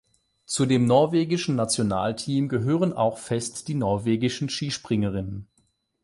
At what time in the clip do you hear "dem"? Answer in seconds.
0.65-0.85